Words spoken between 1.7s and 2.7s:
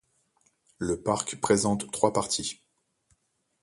trois parties.